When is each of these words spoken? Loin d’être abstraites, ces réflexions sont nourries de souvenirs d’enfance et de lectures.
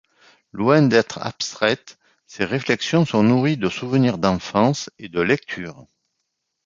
Loin 0.51 0.81
d’être 0.81 1.19
abstraites, 1.23 1.99
ces 2.25 2.43
réflexions 2.43 3.05
sont 3.05 3.21
nourries 3.21 3.57
de 3.57 3.69
souvenirs 3.69 4.17
d’enfance 4.17 4.89
et 4.97 5.09
de 5.09 5.21
lectures. 5.21 5.85